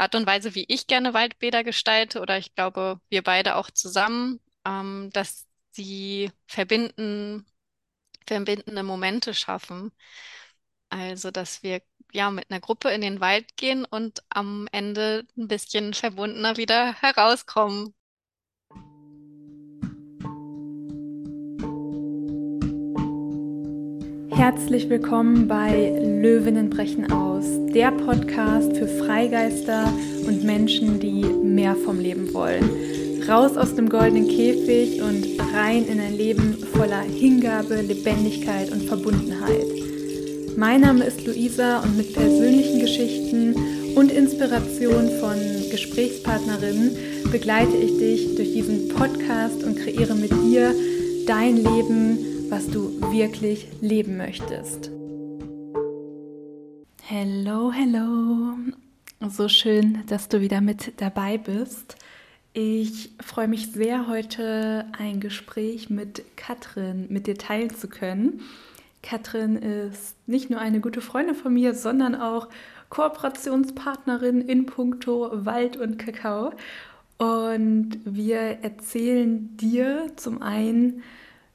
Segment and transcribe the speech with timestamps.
[0.00, 4.40] Art und Weise, wie ich gerne Waldbäder gestalte, oder ich glaube, wir beide auch zusammen,
[4.66, 7.46] ähm, dass sie verbinden,
[8.26, 9.92] verbindende Momente schaffen.
[10.88, 11.82] Also, dass wir
[12.12, 16.94] ja mit einer Gruppe in den Wald gehen und am Ende ein bisschen verbundener wieder
[16.94, 17.94] herauskommen.
[24.40, 27.44] Herzlich willkommen bei Löwinnen brechen aus,
[27.74, 29.92] der Podcast für Freigeister
[30.26, 32.64] und Menschen, die mehr vom Leben wollen.
[33.28, 39.66] Raus aus dem goldenen Käfig und rein in ein Leben voller Hingabe, Lebendigkeit und Verbundenheit.
[40.56, 43.54] Mein Name ist Luisa und mit persönlichen Geschichten
[43.94, 45.36] und Inspiration von
[45.70, 46.96] Gesprächspartnerinnen
[47.30, 50.74] begleite ich dich durch diesen Podcast und kreiere mit dir
[51.26, 54.90] dein Leben was du wirklich leben möchtest.
[57.02, 58.56] Hello, hello.
[59.28, 61.94] So schön, dass du wieder mit dabei bist.
[62.52, 68.40] Ich freue mich sehr, heute ein Gespräch mit Katrin mit dir teilen zu können.
[69.00, 72.48] Katrin ist nicht nur eine gute Freundin von mir, sondern auch
[72.88, 76.52] Kooperationspartnerin in puncto Wald und Kakao.
[77.16, 81.04] Und wir erzählen dir zum einen,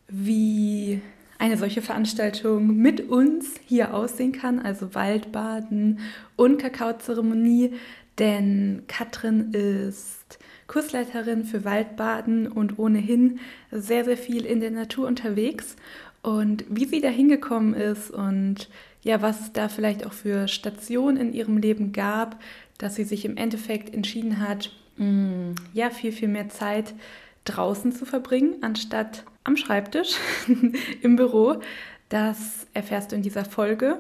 [0.08, 1.02] wie
[1.38, 6.00] eine solche Veranstaltung mit uns hier aussehen kann, also Waldbaden
[6.36, 7.74] und Kakaozeremonie,
[8.18, 13.40] denn Katrin ist Kursleiterin für Waldbaden und ohnehin
[13.72, 15.76] sehr, sehr viel in der Natur unterwegs.
[16.24, 18.70] Und wie sie da hingekommen ist und
[19.04, 22.42] ja, was da vielleicht auch für Stationen in ihrem Leben gab,
[22.80, 26.96] dass sie sich im Endeffekt entschieden hat, mm, ja, viel, viel mehr Zeit
[27.44, 30.18] draußen zu verbringen, anstatt am Schreibtisch
[31.02, 31.62] im Büro.
[32.10, 34.00] Das erfährst du in dieser Folge.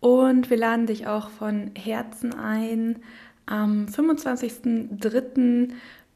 [0.00, 2.96] Und wir laden dich auch von Herzen ein,
[3.46, 5.70] am 25.03.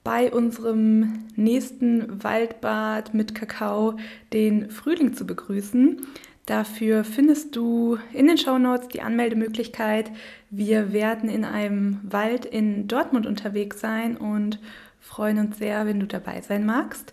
[0.05, 3.97] bei unserem nächsten Waldbad mit Kakao
[4.33, 6.01] den Frühling zu begrüßen.
[6.47, 10.11] Dafür findest du in den Shownotes die Anmeldemöglichkeit.
[10.51, 14.59] Wir werden in einem Wald in Dortmund unterwegs sein und
[15.01, 17.13] freuen uns sehr, wenn du dabei sein magst.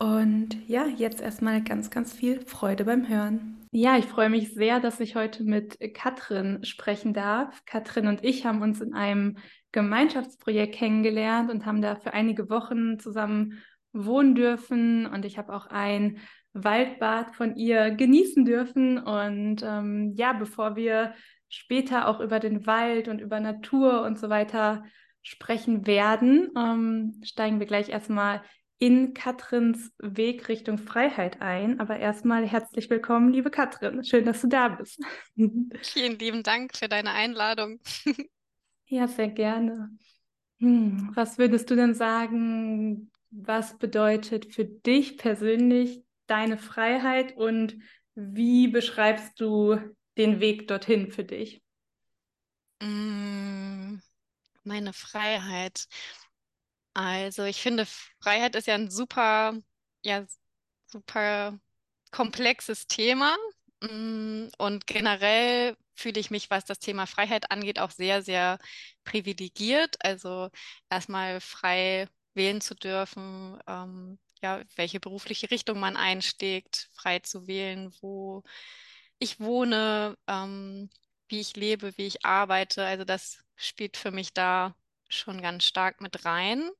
[0.00, 3.58] Und ja, jetzt erstmal ganz, ganz viel Freude beim Hören.
[3.70, 7.66] Ja, ich freue mich sehr, dass ich heute mit Katrin sprechen darf.
[7.66, 9.36] Katrin und ich haben uns in einem
[9.72, 13.58] Gemeinschaftsprojekt kennengelernt und haben da für einige Wochen zusammen
[13.92, 15.04] wohnen dürfen.
[15.04, 16.16] Und ich habe auch ein
[16.54, 18.96] Waldbad von ihr genießen dürfen.
[18.96, 21.12] Und ähm, ja, bevor wir
[21.50, 24.82] später auch über den Wald und über Natur und so weiter
[25.20, 28.40] sprechen werden, ähm, steigen wir gleich erstmal
[28.80, 31.78] in Katrins Weg Richtung Freiheit ein.
[31.80, 34.02] Aber erstmal herzlich willkommen, liebe Katrin.
[34.02, 34.98] Schön, dass du da bist.
[35.82, 37.78] Vielen lieben Dank für deine Einladung.
[38.86, 39.90] ja, sehr gerne.
[40.60, 47.76] Hm, was würdest du denn sagen, was bedeutet für dich persönlich deine Freiheit und
[48.14, 49.78] wie beschreibst du
[50.16, 51.62] den Weg dorthin für dich?
[52.82, 53.98] Mm,
[54.64, 55.86] meine Freiheit.
[56.94, 57.86] Also ich finde,
[58.20, 59.54] Freiheit ist ja ein super,
[60.02, 60.26] ja,
[60.86, 61.58] super
[62.10, 63.36] komplexes Thema.
[63.82, 68.58] Mm, und generell fühle ich mich, was das Thema Freiheit angeht, auch sehr, sehr
[69.04, 69.96] privilegiert.
[70.04, 70.50] Also
[70.90, 77.92] erstmal frei wählen zu dürfen, ähm, ja, welche berufliche Richtung man einschlägt, frei zu wählen,
[78.00, 78.42] wo
[79.18, 80.90] ich wohne, ähm,
[81.28, 82.84] wie ich lebe, wie ich arbeite.
[82.84, 84.74] Also das spielt für mich da
[85.10, 86.70] schon ganz stark mit rein.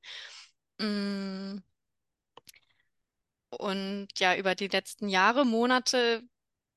[0.79, 1.59] Mm.
[3.49, 6.23] Und ja, über die letzten Jahre, Monate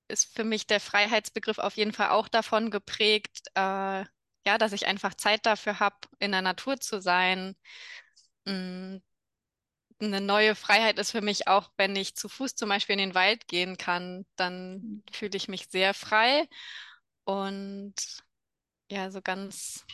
[0.08, 4.04] ist für mich der Freiheitsbegriff auf jeden Fall auch davon geprägt, äh,
[4.46, 7.56] ja, dass ich einfach Zeit dafür habe, in der Natur zu sein.
[8.44, 8.98] Mm.
[10.00, 13.14] Eine neue Freiheit ist für mich auch, wenn ich zu Fuß zum Beispiel in den
[13.14, 15.02] Wald gehen kann, dann mhm.
[15.12, 16.48] fühle ich mich sehr frei.
[17.24, 17.94] Und
[18.90, 19.84] ja, so ganz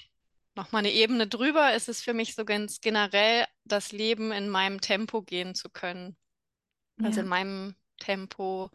[0.54, 4.80] nochmal eine Ebene drüber ist es für mich so ganz generell, das Leben in meinem
[4.80, 6.16] Tempo gehen zu können.
[7.02, 8.70] Also in meinem Tempo,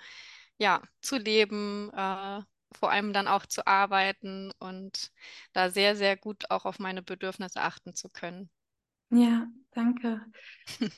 [0.58, 2.42] ja, zu leben, äh,
[2.72, 5.12] vor allem dann auch zu arbeiten und
[5.54, 8.50] da sehr, sehr gut auch auf meine Bedürfnisse achten zu können.
[9.12, 10.22] Ja, danke.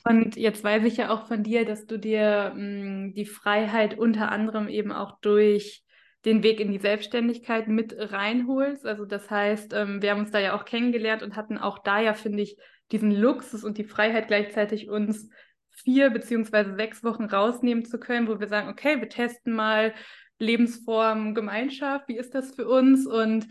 [0.04, 3.98] Und jetzt weiß ich ja auch von dir, dass du dir mh, mm, die Freiheit
[3.98, 5.84] unter anderem eben auch durch
[6.24, 8.86] den Weg in die Selbstständigkeit mit reinholst.
[8.86, 12.00] Also das heißt, ähm, wir haben uns da ja auch kennengelernt und hatten auch da
[12.00, 12.56] ja, finde ich,
[12.90, 15.28] diesen Luxus und die Freiheit gleichzeitig uns
[15.70, 19.94] vier beziehungsweise sechs Wochen rausnehmen zu können, wo wir sagen, okay, wir testen mal
[20.38, 23.06] Lebensform, Gemeinschaft, wie ist das für uns?
[23.06, 23.46] Und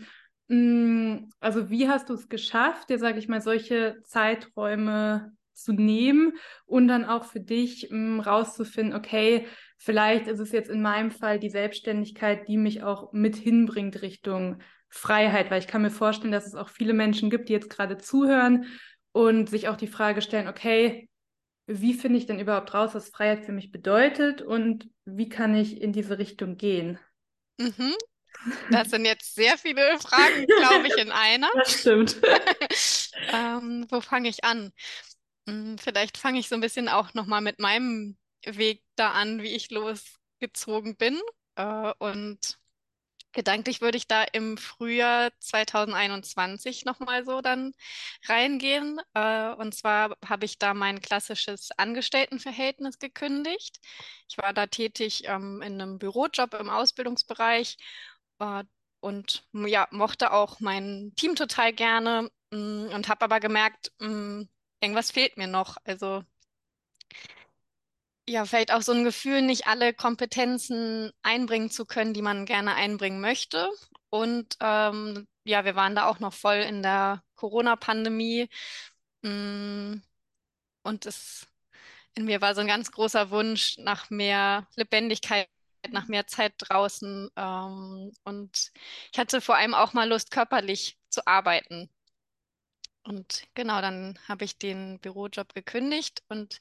[0.48, 6.34] Mm, Also wie hast du es geschafft, dir, sage ich mal, solche Zeiträume zu nehmen
[6.66, 9.46] und dann auch für dich mm, rauszufinden, okay,
[9.78, 14.58] vielleicht ist es jetzt in meinem Fall die Selbstständigkeit, die mich auch mit hinbringt Richtung
[14.90, 17.98] Freiheit, weil ich kann mir vorstellen, dass es auch viele Menschen gibt, die jetzt gerade
[17.98, 18.66] zuhören
[19.12, 21.08] und sich auch die Frage stellen, okay,
[21.66, 25.80] wie finde ich denn überhaupt raus, was Freiheit für mich bedeutet und wie kann ich
[25.80, 26.98] in diese Richtung gehen?
[27.58, 27.94] Mhm.
[28.70, 31.50] Das sind jetzt sehr viele Fragen, glaube ich, in einer.
[31.54, 32.20] Das stimmt.
[33.30, 34.72] Ähm, wo fange ich an?
[35.46, 39.54] Hm, Vielleicht fange ich so ein bisschen auch nochmal mit meinem Weg da an, wie
[39.54, 41.20] ich losgezogen bin.
[41.56, 42.58] Äh, und
[43.32, 47.72] gedanklich würde ich da im Frühjahr 2021 nochmal so dann
[48.26, 49.00] reingehen.
[49.14, 53.78] Äh, und zwar habe ich da mein klassisches Angestelltenverhältnis gekündigt.
[54.28, 57.76] Ich war da tätig ähm, in einem Bürojob im Ausbildungsbereich
[58.40, 58.64] äh,
[59.00, 64.46] und ja, mochte auch mein Team total gerne mh, und habe aber gemerkt, mh,
[64.80, 65.76] irgendwas fehlt mir noch.
[65.84, 66.24] Also
[68.28, 72.74] ja, vielleicht auch so ein Gefühl, nicht alle Kompetenzen einbringen zu können, die man gerne
[72.74, 73.68] einbringen möchte.
[74.10, 78.48] Und ähm, ja, wir waren da auch noch voll in der Corona-Pandemie.
[79.22, 79.96] Mm,
[80.82, 81.48] Und es
[82.16, 85.48] in mir war so ein ganz großer Wunsch nach mehr Lebendigkeit,
[85.90, 87.30] nach mehr Zeit draußen.
[87.36, 88.72] Ähm, und
[89.12, 91.90] ich hatte vor allem auch mal Lust, körperlich zu arbeiten.
[93.04, 96.60] Und genau, dann habe ich den Bürojob gekündigt und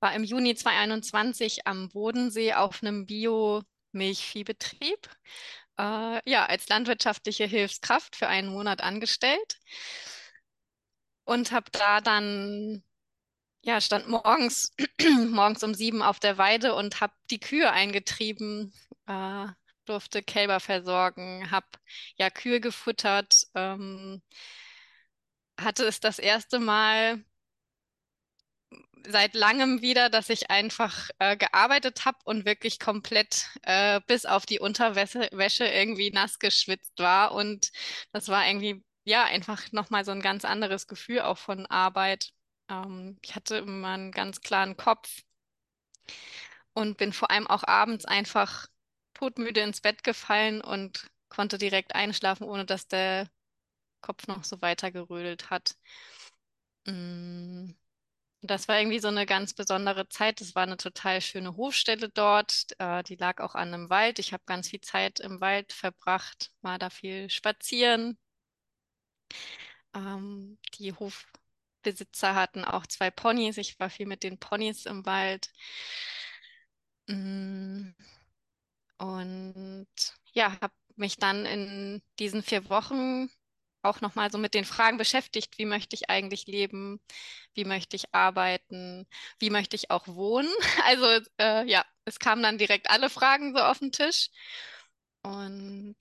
[0.00, 5.08] war im Juni 2021 am Bodensee auf einem Bio-Milchviehbetrieb.
[5.78, 9.58] Äh, ja, als landwirtschaftliche Hilfskraft für einen Monat angestellt
[11.24, 12.82] und habe da dann,
[13.62, 14.72] ja, stand morgens,
[15.30, 18.72] morgens um sieben auf der Weide und habe die Kühe eingetrieben,
[19.06, 19.46] äh,
[19.84, 21.66] durfte Kälber versorgen, habe
[22.16, 24.22] ja Kühe gefuttert, ähm,
[25.58, 27.24] hatte es das erste Mal
[29.08, 34.46] seit langem wieder, dass ich einfach äh, gearbeitet habe und wirklich komplett äh, bis auf
[34.46, 37.32] die Unterwäsche Wäsche irgendwie nass geschwitzt war.
[37.32, 37.70] Und
[38.12, 42.32] das war irgendwie, ja, einfach nochmal so ein ganz anderes Gefühl auch von Arbeit.
[42.70, 45.22] Ähm, ich hatte immer einen ganz klaren Kopf
[46.74, 48.68] und bin vor allem auch abends einfach
[49.14, 53.30] todmüde ins Bett gefallen und konnte direkt einschlafen, ohne dass der
[54.02, 55.76] Kopf noch so weiter gerödelt hat.
[56.86, 57.74] Mm.
[58.42, 60.40] Das war irgendwie so eine ganz besondere Zeit.
[60.40, 62.66] Das war eine total schöne Hofstelle dort.
[62.78, 64.18] Äh, die lag auch an einem Wald.
[64.18, 68.18] Ich habe ganz viel Zeit im Wald verbracht, war da viel spazieren.
[69.94, 73.56] Ähm, die Hofbesitzer hatten auch zwei Ponys.
[73.58, 75.50] Ich war viel mit den Ponys im Wald.
[77.08, 77.94] Mm,
[78.98, 79.86] Und
[80.32, 83.28] ja, habe mich dann in diesen vier Wochen
[83.86, 87.00] auch nochmal so mit den Fragen beschäftigt, wie möchte ich eigentlich leben,
[87.54, 89.06] wie möchte ich arbeiten,
[89.38, 90.48] wie möchte ich auch wohnen.
[90.86, 91.06] Also
[91.38, 94.30] äh, ja, es kamen dann direkt alle Fragen so auf den Tisch.
[95.22, 95.96] Und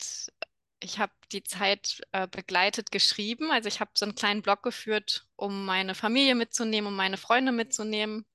[0.80, 3.52] ich habe die Zeit äh, begleitet geschrieben.
[3.52, 7.52] Also ich habe so einen kleinen Blog geführt, um meine Familie mitzunehmen, um meine Freunde
[7.52, 8.26] mitzunehmen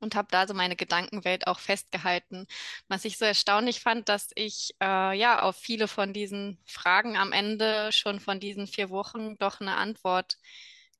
[0.00, 2.46] und habe da so meine Gedankenwelt auch festgehalten.
[2.88, 7.32] Was ich so erstaunlich fand, dass ich äh, ja auf viele von diesen Fragen am
[7.32, 10.38] Ende schon von diesen vier Wochen doch eine Antwort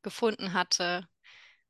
[0.02, 1.08] gefunden hatte,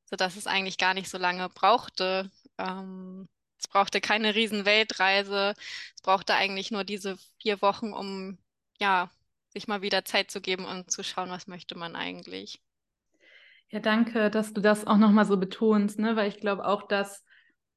[0.07, 2.31] sodass es eigentlich gar nicht so lange brauchte.
[2.59, 3.29] Ähm,
[3.59, 5.55] es brauchte keine riesen Weltreise.
[5.97, 8.39] Es brauchte eigentlich nur diese vier Wochen, um
[8.81, 9.11] ja
[9.53, 12.61] sich mal wieder Zeit zu geben und zu schauen, was möchte man eigentlich.
[13.71, 16.17] Ja, danke, dass du das auch nochmal so betonst, ne?
[16.17, 17.25] Weil ich glaube auch, dass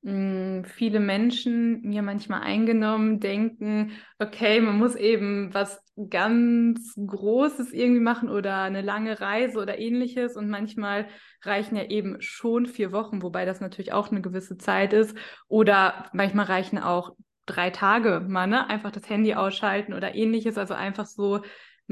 [0.02, 8.02] mh, viele Menschen mir manchmal eingenommen denken, okay, man muss eben was ganz Großes irgendwie
[8.02, 10.36] machen oder eine lange Reise oder ähnliches.
[10.36, 11.08] Und manchmal
[11.44, 15.16] reichen ja eben schon vier Wochen, wobei das natürlich auch eine gewisse Zeit ist.
[15.48, 17.12] Oder manchmal reichen auch
[17.46, 18.68] drei Tage mal, ne?
[18.68, 20.58] Einfach das Handy ausschalten oder ähnliches.
[20.58, 21.42] Also einfach so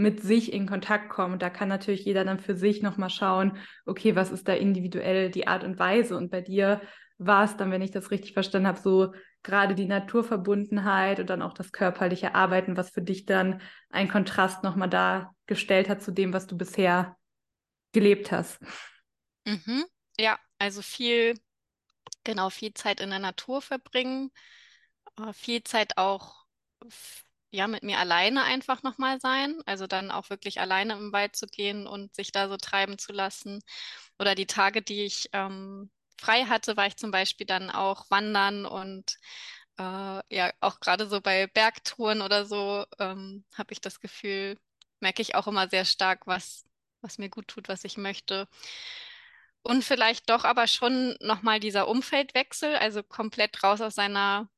[0.02, 1.34] mit sich in Kontakt kommen.
[1.34, 5.30] Und da kann natürlich jeder dann für sich nochmal schauen, okay, was ist da individuell
[5.30, 6.18] die Art und Weise?
[6.18, 6.82] Und bei dir
[7.18, 11.42] war es dann, wenn ich das richtig verstanden habe, so gerade die Naturverbundenheit und dann
[11.42, 16.34] auch das körperliche Arbeiten, was für dich dann ein Kontrast nochmal dargestellt hat zu dem,
[16.34, 17.16] was du bisher
[17.92, 18.60] gelebt hast.
[19.46, 19.86] Mhm.
[20.20, 21.40] Ja, also viel,
[22.24, 24.32] genau, viel Zeit in der Natur verbringen,
[25.20, 26.46] äh, viel Zeit auch
[27.52, 31.48] ja mit mir alleine einfach nochmal sein, also dann auch wirklich alleine im Wald zu
[31.48, 33.62] gehen und sich da so treiben zu lassen.
[34.20, 38.66] Oder die Tage, die ich ähm, frei hatte, war ich zum Beispiel dann auch wandern
[38.66, 39.18] und
[39.78, 44.58] äh, ja, auch gerade so bei Bergtouren oder so ähm, habe ich das Gefühl,
[45.00, 46.66] merke ich auch immer sehr stark, was,
[47.02, 48.48] was mir gut tut, was ich möchte.
[49.64, 54.50] Und vielleicht doch aber schon nochmal dieser Umfeldwechsel, also komplett raus aus seiner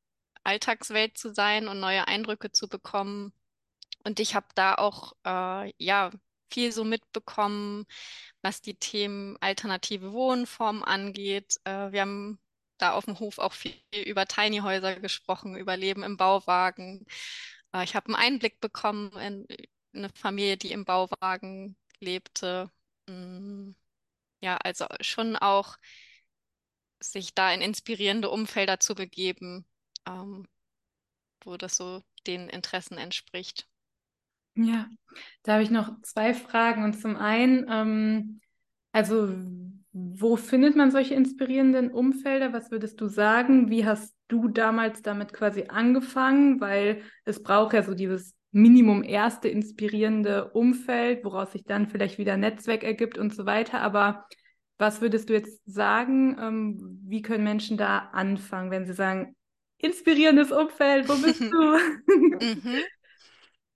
[0.44, 3.34] Alltagswelt zu sein und neue Eindrücke zu bekommen.
[4.04, 6.12] Und ich habe da auch äh, ja
[6.52, 7.86] viel so mitbekommen,
[8.42, 11.58] was die Themen alternative Wohnformen angeht.
[11.66, 12.40] Äh, wir haben
[12.78, 13.74] da auf dem Hof auch viel
[14.06, 17.06] über Tiny Häuser gesprochen, über Leben im Bauwagen.
[17.74, 19.48] Äh, ich habe einen Einblick bekommen in
[19.96, 22.72] eine Familie, die im Bauwagen lebte.
[23.08, 23.72] Mm,
[24.42, 25.78] ja, also schon auch
[27.00, 29.66] sich da in inspirierende Umfelder zu begeben,
[30.08, 30.48] ähm,
[31.44, 33.68] wo das so den Interessen entspricht.
[34.56, 34.88] Ja,
[35.44, 36.84] da habe ich noch zwei Fragen.
[36.84, 38.42] Und zum einen, ähm,
[38.92, 39.34] also
[39.92, 42.54] wo findet man solche inspirierenden Umfelder?
[42.54, 43.70] Was würdest du sagen?
[43.70, 46.62] Wie hast du damals damit quasi angefangen?
[46.62, 52.38] Weil es braucht ja so dieses Minimum erste inspirierende Umfeld, woraus sich dann vielleicht wieder
[52.38, 53.82] Netzwerk ergibt und so weiter.
[53.82, 54.26] Aber
[54.78, 56.38] was würdest du jetzt sagen?
[56.40, 59.36] Ähm, wie können Menschen da anfangen, wenn sie sagen,
[59.84, 61.48] inspirierendes Umfeld, wo bist du?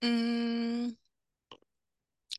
[0.02, 0.88] mhm.
[0.88, 0.96] Mm.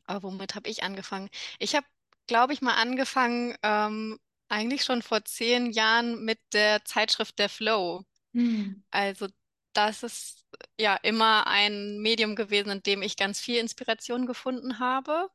[0.08, 1.30] Oh, womit habe ich angefangen?
[1.58, 1.86] Ich habe,
[2.26, 8.02] glaube ich, mal angefangen, ähm, eigentlich schon vor zehn Jahren mit der Zeitschrift Der Flow.
[8.34, 8.82] Hm.
[8.90, 9.28] Also
[9.72, 10.44] das ist
[10.78, 15.30] ja immer ein Medium gewesen, in dem ich ganz viel Inspiration gefunden habe.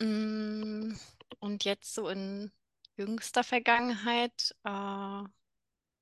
[0.00, 0.94] Mm,
[1.38, 2.50] und jetzt so in
[2.96, 5.22] jüngster Vergangenheit äh,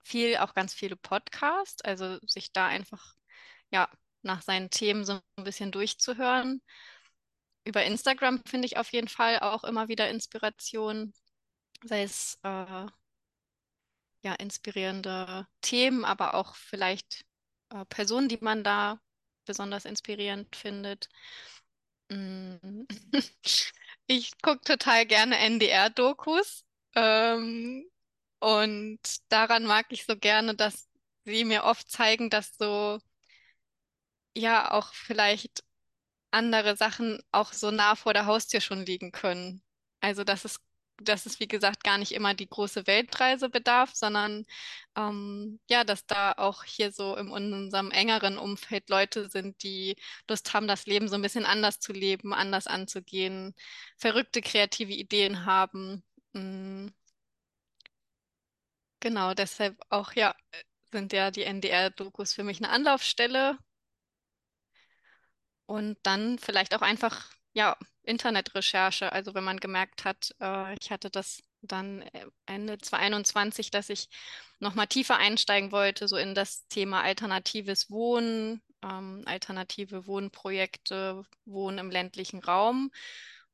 [0.09, 3.15] viel, auch ganz viele Podcasts, also sich da einfach
[3.71, 3.89] ja
[4.23, 6.63] nach seinen Themen so ein bisschen durchzuhören.
[7.65, 11.13] Über Instagram finde ich auf jeden Fall auch immer wieder Inspiration,
[11.85, 12.87] sei es äh,
[14.23, 17.25] ja inspirierende Themen, aber auch vielleicht
[17.71, 19.01] äh, Personen, die man da
[19.45, 21.09] besonders inspirierend findet.
[22.11, 22.87] Mm.
[24.11, 26.65] Ich gucke total gerne NDR-Dokus.
[26.95, 27.85] Ähm,
[28.41, 30.89] und daran mag ich so gerne, dass
[31.25, 32.99] sie mir oft zeigen, dass so,
[34.35, 35.65] ja, auch vielleicht
[36.33, 39.63] andere Sachen auch so nah vor der Haustür schon liegen können.
[40.01, 40.61] Also, dass es,
[40.99, 44.47] dass es, wie gesagt, gar nicht immer die große Weltreise bedarf, sondern
[44.97, 49.97] ähm, ja, dass da auch hier so in unserem engeren Umfeld Leute sind, die
[50.29, 53.55] Lust haben, das Leben so ein bisschen anders zu leben, anders anzugehen,
[53.99, 56.05] verrückte kreative Ideen haben.
[56.35, 56.89] Mm.
[59.01, 60.35] Genau, deshalb auch, ja,
[60.93, 63.59] sind ja die NDR-Dokus für mich eine Anlaufstelle.
[65.67, 69.13] Und dann vielleicht auch einfach, ja, Internetrecherche.
[69.13, 74.09] Also wenn man gemerkt hat, äh, ich hatte das dann äh, Ende 2021, dass ich
[74.61, 81.91] nochmal tiefer einsteigen wollte, so in das Thema alternatives Wohnen, ähm, alternative Wohnprojekte, Wohnen im
[81.91, 82.91] ländlichen Raum.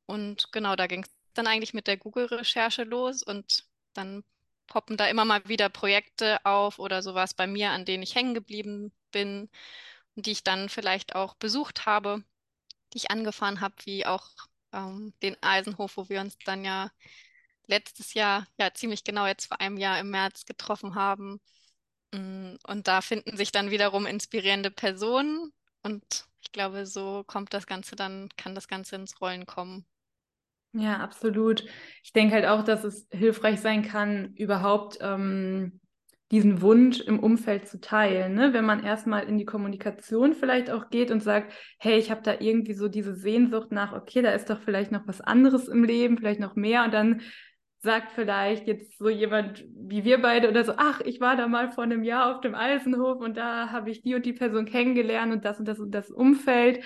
[0.06, 4.22] Und genau, da ging es dann eigentlich mit der Google-Recherche los und dann
[4.66, 8.34] poppen da immer mal wieder Projekte auf oder sowas bei mir, an denen ich hängen
[8.34, 9.50] geblieben bin,
[10.16, 12.24] die ich dann vielleicht auch besucht habe,
[12.92, 14.28] die ich angefahren habe, wie auch
[14.72, 16.90] ähm, den Eisenhof, wo wir uns dann ja
[17.66, 21.40] letztes Jahr, ja ziemlich genau jetzt vor einem Jahr im März getroffen haben.
[22.12, 25.52] Mm, und da finden sich dann wiederum inspirierende Personen
[25.82, 29.86] und ich glaube, so kommt das Ganze dann, kann das Ganze ins Rollen kommen.
[30.76, 31.64] Ja, absolut.
[32.02, 35.80] Ich denke halt auch, dass es hilfreich sein kann, überhaupt ähm,
[36.32, 38.34] diesen Wunsch im Umfeld zu teilen.
[38.34, 38.52] Ne?
[38.52, 42.34] Wenn man erstmal in die Kommunikation vielleicht auch geht und sagt, hey, ich habe da
[42.40, 46.18] irgendwie so diese Sehnsucht nach, okay, da ist doch vielleicht noch was anderes im Leben,
[46.18, 46.84] vielleicht noch mehr.
[46.84, 47.20] Und dann
[47.78, 51.70] sagt vielleicht jetzt so jemand wie wir beide oder so, ach, ich war da mal
[51.70, 55.32] vor einem Jahr auf dem Eisenhof und da habe ich die und die Person kennengelernt
[55.32, 56.82] und das und das und das Umfeld.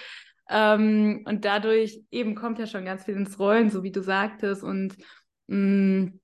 [0.48, 4.62] Ähm, und dadurch eben kommt ja schon ganz viel ins Rollen, so wie du sagtest.
[4.62, 4.96] Und
[5.46, 6.20] mh, mm,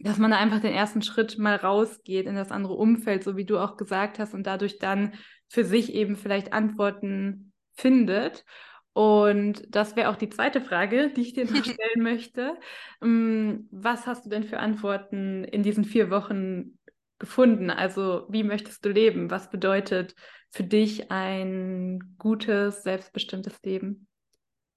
[0.00, 3.44] dass man da einfach den ersten Schritt mal rausgeht in das andere Umfeld, so wie
[3.44, 5.14] du auch gesagt hast, und dadurch dann
[5.48, 8.44] für sich eben vielleicht Antworten findet.
[8.92, 12.56] Und das wäre auch die zweite Frage, die ich dir noch stellen möchte.
[13.00, 16.77] Mm, was hast du denn für Antworten in diesen vier Wochen
[17.18, 17.70] gefunden?
[17.70, 19.30] Also wie möchtest du leben?
[19.30, 20.14] Was bedeutet
[20.50, 24.08] für dich ein gutes, selbstbestimmtes Leben?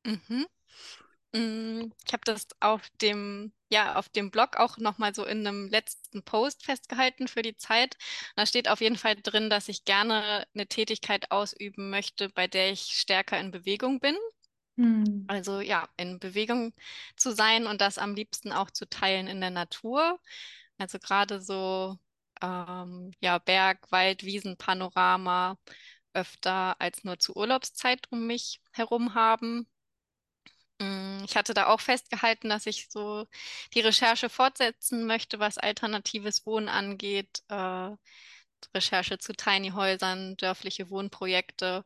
[0.05, 0.45] Mhm.
[1.33, 5.69] Mm, ich habe das auf dem, ja, auf dem Blog auch nochmal so in einem
[5.69, 7.98] letzten Post festgehalten für die Zeit.
[8.36, 12.71] Da steht auf jeden Fall drin, dass ich gerne eine Tätigkeit ausüben möchte, bei der
[12.71, 14.17] ich stärker in Bewegung bin.
[14.77, 15.25] Hm.
[15.27, 16.74] Also ja, in Bewegung
[17.15, 20.19] zu sein und das am liebsten auch zu teilen in der Natur.
[20.77, 21.98] Also gerade so
[22.41, 25.57] ähm, ja, Berg, Wald, Wiesen, Panorama
[26.13, 29.67] öfter als nur zur Urlaubszeit um mich herum haben.
[30.79, 33.27] Mm, Ich hatte da auch festgehalten, dass ich so
[33.74, 37.91] die Recherche fortsetzen möchte, was alternatives Wohnen angeht, äh,
[38.75, 41.86] Recherche zu Tiny Häusern, dörfliche Wohnprojekte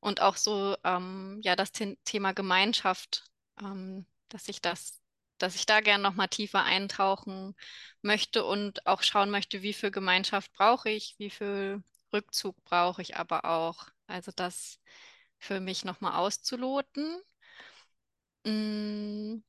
[0.00, 3.24] und auch so ähm, ja das The Thema Gemeinschaft,
[3.60, 5.01] ähm, dass ich das,
[5.42, 7.54] dass ich da gern noch mal tiefer eintauchen
[8.02, 11.82] möchte und auch schauen möchte, wie viel Gemeinschaft brauche ich, wie viel
[12.12, 13.86] Rückzug brauche ich aber auch.
[14.06, 14.80] Also das
[15.38, 17.20] für mich noch mal auszuloten.
[18.46, 19.42] Mm,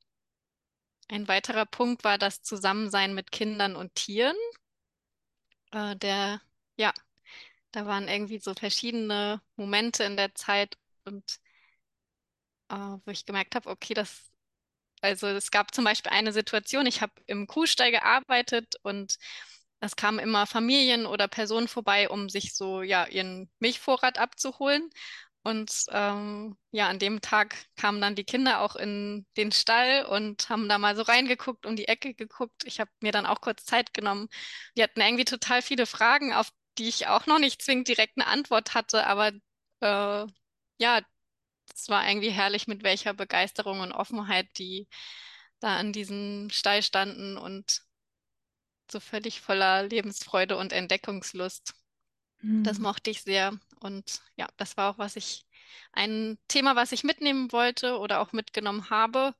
[1.08, 4.36] Ein weiterer Punkt war das Zusammensein mit Kindern und Tieren.
[5.72, 6.40] Äh, der,
[6.76, 6.92] ja,
[7.72, 11.40] da waren irgendwie so verschiedene Momente in der Zeit und
[12.70, 12.74] äh,
[13.04, 14.30] wo ich gemerkt habe, okay, das,
[15.04, 19.16] also es gab zum Beispiel eine Situation, ich habe im Kuhstall gearbeitet und
[19.80, 24.88] es kamen immer Familien oder Personen vorbei, um sich so, ja, ihren Milchvorrat abzuholen.
[25.42, 30.48] Und ähm, ja, an dem Tag kamen dann die Kinder auch in den Stall und
[30.48, 32.64] haben da mal so reingeguckt, um die Ecke geguckt.
[32.64, 34.28] Ich habe mir dann auch kurz Zeit genommen.
[34.76, 38.26] Die hatten irgendwie total viele Fragen, auf die ich auch noch nicht zwingend direkt eine
[38.26, 39.32] Antwort hatte, aber
[39.80, 40.26] äh,
[40.78, 41.00] ja,
[41.74, 44.88] es war irgendwie herrlich, mit welcher Begeisterung und Offenheit die
[45.60, 47.82] da an diesem Stall standen und
[48.90, 51.74] so völlig voller Lebensfreude und Entdeckungslust.
[52.62, 52.80] Das Hm.
[52.80, 53.58] mochte ich sehr.
[53.80, 55.46] Und ja, das war auch, was ich,
[55.92, 59.34] ein Thema, was ich mitnehmen wollte oder auch mitgenommen habe.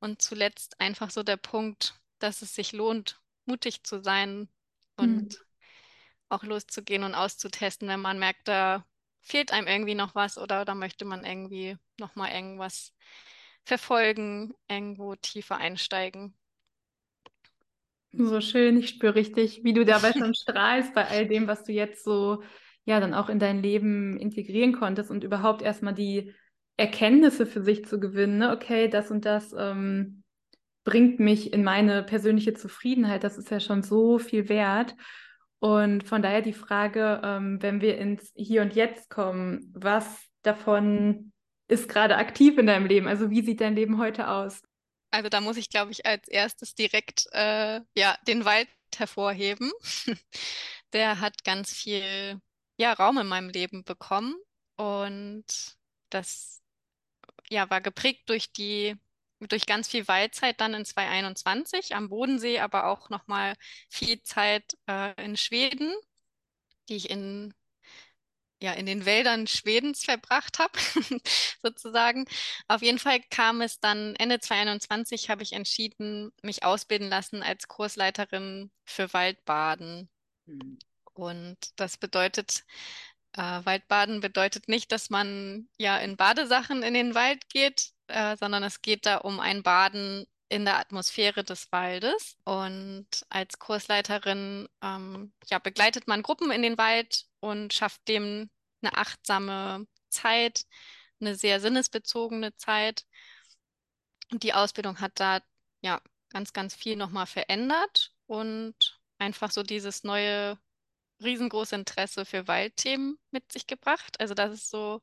[0.00, 4.48] Und zuletzt einfach so der Punkt, dass es sich lohnt, mutig zu sein
[4.96, 5.44] und
[6.28, 8.86] auch loszugehen und auszutesten, wenn man merkt, da
[9.26, 12.94] fehlt einem irgendwie noch was oder da möchte man irgendwie noch mal irgendwas
[13.64, 16.36] verfolgen, irgendwo tiefer einsteigen.
[18.12, 21.72] So schön, ich spüre richtig, wie du dabei schon strahlst bei all dem, was du
[21.72, 22.42] jetzt so,
[22.84, 26.32] ja, dann auch in dein Leben integrieren konntest und überhaupt erstmal die
[26.76, 28.38] Erkenntnisse für sich zu gewinnen.
[28.38, 28.52] Ne?
[28.52, 30.22] Okay, das und das ähm,
[30.84, 33.24] bringt mich in meine persönliche Zufriedenheit.
[33.24, 34.94] Das ist ja schon so viel wert.
[35.58, 41.32] Und von daher die Frage, ähm, wenn wir ins Hier und Jetzt kommen, was davon
[41.68, 43.08] ist gerade aktiv in deinem Leben?
[43.08, 44.62] Also wie sieht dein Leben heute aus?
[45.10, 49.72] Also da muss ich, glaube ich, als erstes direkt äh, ja, den Wald hervorheben.
[50.92, 52.40] Der hat ganz viel
[52.76, 54.36] ja, Raum in meinem Leben bekommen
[54.76, 55.44] und
[56.10, 56.62] das
[57.48, 58.96] ja, war geprägt durch die
[59.40, 63.54] durch ganz viel Waldzeit dann in 2021 am Bodensee, aber auch nochmal
[63.88, 65.94] viel Zeit äh, in Schweden,
[66.88, 67.54] die ich in
[68.62, 70.72] ja, in den Wäldern Schwedens verbracht habe,
[71.62, 72.24] sozusagen.
[72.68, 77.68] Auf jeden Fall kam es dann Ende 2021, habe ich entschieden, mich ausbilden lassen als
[77.68, 80.08] Kursleiterin für Waldbaden.
[80.46, 80.78] Hm.
[81.12, 82.64] Und das bedeutet,
[83.34, 88.62] äh, Waldbaden bedeutet nicht, dass man ja in Badesachen in den Wald geht, äh, sondern
[88.62, 92.36] es geht da um ein Baden in der Atmosphäre des Waldes.
[92.44, 98.50] Und als Kursleiterin ähm, ja, begleitet man Gruppen in den Wald und schafft dem
[98.82, 100.64] eine achtsame Zeit,
[101.20, 103.04] eine sehr sinnesbezogene Zeit.
[104.30, 105.40] Und die Ausbildung hat da
[105.80, 110.58] ja ganz, ganz viel nochmal verändert und einfach so dieses neue
[111.22, 114.20] riesengroße Interesse für Waldthemen mit sich gebracht.
[114.20, 115.00] Also das ist so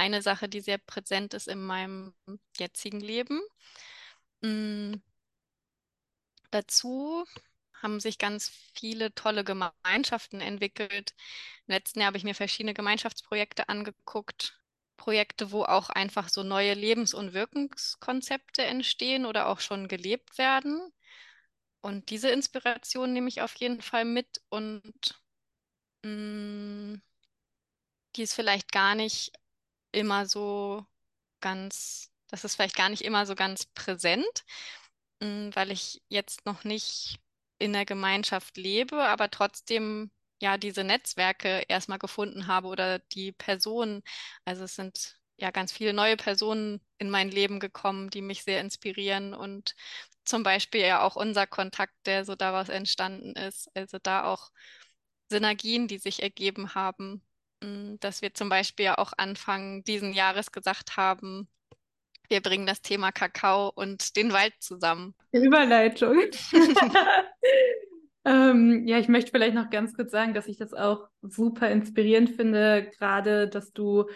[0.00, 2.14] eine Sache, die sehr präsent ist in meinem
[2.58, 3.40] jetzigen Leben.
[4.42, 4.94] Mm,
[6.50, 7.24] dazu
[7.82, 11.14] haben sich ganz viele tolle Gemeinschaften entwickelt.
[11.66, 14.56] Im letzten Jahr habe ich mir verschiedene Gemeinschaftsprojekte angeguckt.
[14.96, 20.92] Projekte, wo auch einfach so neue Lebens- und Wirkungskonzepte entstehen oder auch schon gelebt werden.
[21.82, 25.20] Und diese Inspiration nehme ich auf jeden Fall mit und
[26.04, 26.96] mm,
[28.16, 29.32] die ist vielleicht gar nicht
[29.92, 30.86] immer so
[31.40, 34.44] ganz, das ist vielleicht gar nicht immer so ganz präsent,
[35.20, 37.20] mm, weil ich jetzt noch nicht
[37.58, 44.02] in der Gemeinschaft lebe, aber trotzdem ja diese Netzwerke erstmal gefunden habe oder die Personen.
[44.44, 48.60] Also es sind ja ganz viele neue Personen in mein Leben gekommen, die mich sehr
[48.60, 49.74] inspirieren und
[50.24, 53.68] zum Beispiel ja auch unser Kontakt, der so daraus entstanden ist.
[53.74, 54.50] Also da auch
[55.30, 57.22] Synergien, die sich ergeben haben,
[58.00, 61.48] dass wir zum Beispiel ja auch Anfang diesen Jahres gesagt haben,
[62.28, 65.14] wir bringen das Thema Kakao und den Wald zusammen.
[65.32, 66.16] Überleitung.
[68.24, 72.30] Ähm, ja, ich möchte vielleicht noch ganz kurz sagen, dass ich das auch super inspirierend
[72.30, 74.10] finde, gerade, dass du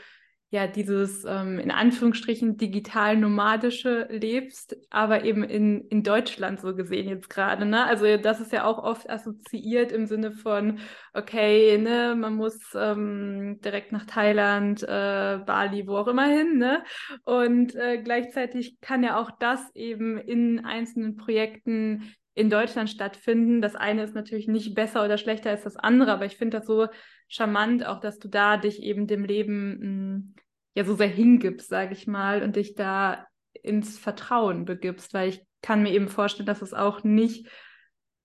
[0.54, 7.08] ja dieses ähm, in Anführungsstrichen digital nomadische lebst, aber eben in, in Deutschland so gesehen
[7.08, 7.66] jetzt gerade.
[7.66, 7.84] Ne?
[7.84, 10.78] Also das ist ja auch oft assoziiert im Sinne von,
[11.12, 16.58] okay, ne, man muss ähm, direkt nach Thailand, äh, Bali, wo auch immer hin.
[16.58, 16.84] Ne?
[17.24, 23.60] Und äh, gleichzeitig kann ja auch das eben in einzelnen Projekten in Deutschland stattfinden.
[23.60, 26.66] Das eine ist natürlich nicht besser oder schlechter als das andere, aber ich finde das
[26.66, 26.86] so
[27.28, 30.34] charmant, auch dass du da dich eben dem Leben mh, hm,
[30.74, 35.46] ja so sehr hingibst, sage ich mal, und dich da ins Vertrauen begibst, weil ich
[35.62, 37.48] kann mir eben vorstellen, dass es auch nicht,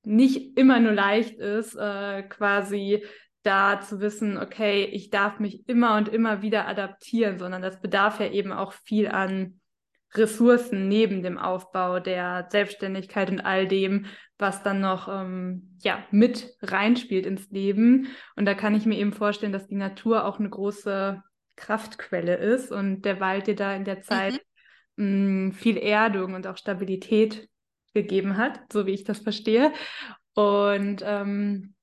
[0.03, 3.05] nicht immer nur leicht ist, äh, quasi
[3.43, 8.19] da zu wissen, okay, ich darf mich immer und immer wieder adaptieren, sondern das bedarf
[8.19, 9.59] ja eben auch viel an
[10.13, 14.07] Ressourcen neben dem Aufbau der Selbstständigkeit und all dem,
[14.37, 18.07] was dann noch ähm, ja, mit reinspielt ins Leben.
[18.35, 21.21] Und da kann ich mir eben vorstellen, dass die Natur auch eine große
[21.59, 24.41] Kraftquelle ist und der Wald dir da in der Zeit
[24.95, 25.49] mhm.
[25.49, 27.49] mh, viel Erdung und auch Stabilität
[27.93, 29.73] gegeben hat, so wie ich das verstehe.
[30.33, 31.75] Und ähm,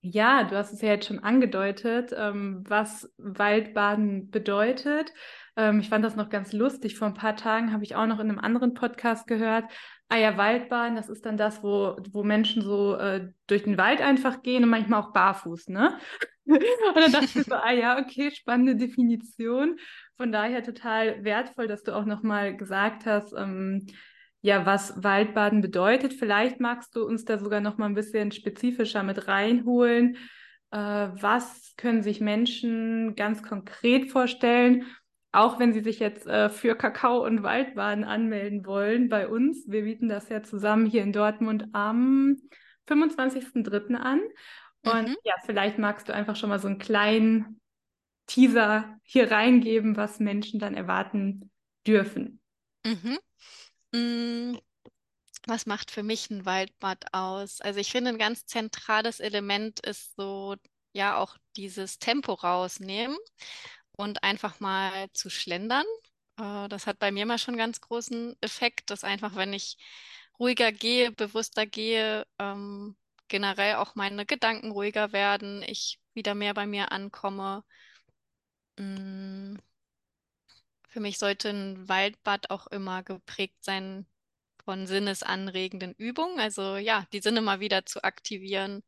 [0.00, 5.12] ja, du hast es ja jetzt schon angedeutet, ähm, was Waldbaden bedeutet.
[5.56, 6.96] Ähm, ich fand das noch ganz lustig.
[6.96, 9.64] Vor ein paar Tagen habe ich auch noch in einem anderen Podcast gehört.
[10.08, 14.00] Ah ja, Waldbaden, das ist dann das, wo, wo Menschen so äh, durch den Wald
[14.00, 15.96] einfach gehen und manchmal auch barfuß, ne?
[16.46, 19.78] Und dann dachte ich so, ah ja, okay, spannende Definition.
[20.16, 23.86] Von daher total wertvoll, dass du auch nochmal gesagt hast, ähm,
[24.40, 26.14] ja, was Waldbaden bedeutet.
[26.14, 30.16] Vielleicht magst du uns da sogar nochmal ein bisschen spezifischer mit reinholen.
[30.72, 34.84] Äh, was können sich Menschen ganz konkret vorstellen?
[35.30, 39.64] Auch wenn sie sich jetzt äh, für Kakao und Waldbaden anmelden wollen bei uns.
[39.68, 42.36] Wir bieten das ja zusammen hier in Dortmund am
[42.88, 43.94] 25.03.
[43.94, 44.20] an.
[44.84, 45.16] Und mhm.
[45.24, 47.60] ja, vielleicht magst du einfach schon mal so einen kleinen
[48.26, 51.50] Teaser hier reingeben, was Menschen dann erwarten
[51.86, 52.40] dürfen.
[52.84, 53.18] Mhm.
[53.94, 54.58] Mm,
[55.46, 57.60] was macht für mich ein Waldbad aus?
[57.60, 60.56] Also ich finde, ein ganz zentrales Element ist so,
[60.92, 63.16] ja, auch dieses Tempo rausnehmen
[63.92, 65.86] und einfach mal zu schlendern.
[66.38, 69.76] Äh, das hat bei mir mal schon ganz großen Effekt, dass einfach, wenn ich
[70.38, 72.96] ruhiger gehe, bewusster gehe, ähm,
[73.32, 77.64] generell auch meine Gedanken ruhiger werden, ich wieder mehr bei mir ankomme.
[78.78, 79.56] Mm,
[80.88, 84.06] für mich sollte ein Waldbad auch immer geprägt sein
[84.64, 86.38] von sinnesanregenden Übungen.
[86.40, 88.82] Also ja, die Sinne mal wieder zu aktivieren,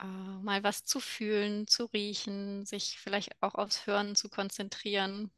[0.00, 5.32] äh, mal was zu fühlen, zu riechen, sich vielleicht auch aufs Hören zu konzentrieren.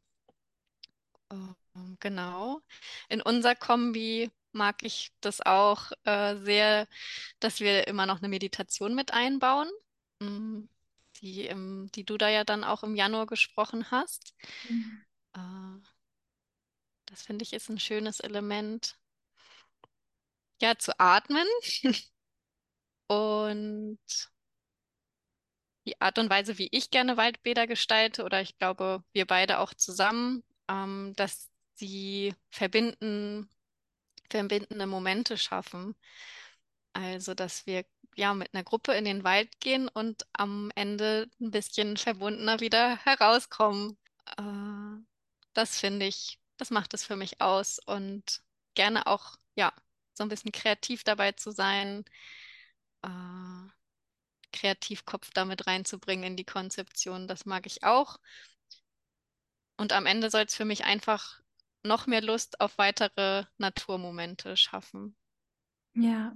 [1.31, 1.35] Äh,
[1.99, 2.61] genau.
[3.09, 6.87] In unserer Kombi mag ich das auch äh, sehr,
[7.39, 9.69] dass wir immer noch eine Meditation mit einbauen,
[10.19, 10.63] mm,
[11.17, 14.33] die, im, die du da ja dann auch im Januar gesprochen hast.
[14.69, 15.05] Mhm.
[15.33, 15.87] Äh,
[17.05, 18.97] das finde ich ist ein schönes Element.
[20.61, 21.47] Ja, zu atmen
[23.07, 23.99] und
[25.85, 29.73] die Art und Weise, wie ich gerne Waldbäder gestalte, oder ich glaube, wir beide auch
[29.73, 33.49] zusammen, ähm, dass sie verbinden,
[34.29, 35.95] verbindende Momente schaffen.
[36.93, 37.85] Also, dass wir
[38.15, 42.97] ja mit einer Gruppe in den Wald gehen und am Ende ein bisschen verbundener wieder
[42.97, 43.97] herauskommen.
[44.37, 45.03] Äh,
[45.53, 48.41] das finde ich, das macht es für mich aus und
[48.75, 49.73] gerne auch, ja,
[50.13, 52.05] so ein bisschen kreativ dabei zu sein,
[53.03, 53.09] äh,
[54.53, 58.19] Kreativkopf damit reinzubringen in die Konzeption, das mag ich auch.
[59.77, 61.41] Und am Ende soll es für mich einfach
[61.85, 65.15] noch mehr Lust auf weitere Naturmomente schaffen.
[65.93, 66.33] Ja,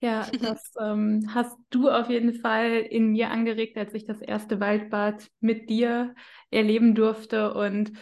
[0.00, 4.60] ja, das ähm, hast du auf jeden Fall in mir angeregt, als ich das erste
[4.60, 6.14] Waldbad mit dir
[6.50, 7.54] erleben durfte.
[7.54, 7.92] Und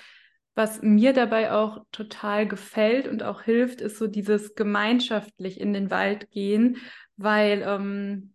[0.54, 5.90] was mir dabei auch total gefällt und auch hilft, ist so dieses gemeinschaftlich in den
[5.90, 6.78] Wald gehen,
[7.16, 8.34] weil ähm,